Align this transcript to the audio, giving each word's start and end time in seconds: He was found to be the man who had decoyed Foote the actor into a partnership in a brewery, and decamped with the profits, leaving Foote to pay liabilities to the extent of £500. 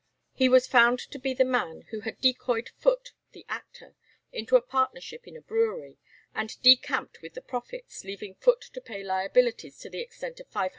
He 0.33 0.49
was 0.49 0.65
found 0.65 0.97
to 1.11 1.19
be 1.19 1.35
the 1.35 1.45
man 1.45 1.81
who 1.91 1.99
had 1.99 2.19
decoyed 2.19 2.69
Foote 2.75 3.13
the 3.33 3.45
actor 3.47 3.95
into 4.31 4.55
a 4.55 4.61
partnership 4.63 5.27
in 5.27 5.37
a 5.37 5.41
brewery, 5.43 5.99
and 6.33 6.59
decamped 6.63 7.21
with 7.21 7.35
the 7.35 7.41
profits, 7.43 8.03
leaving 8.03 8.33
Foote 8.33 8.71
to 8.73 8.81
pay 8.81 9.03
liabilities 9.03 9.77
to 9.81 9.91
the 9.91 9.99
extent 10.01 10.39
of 10.39 10.49
£500. 10.49 10.69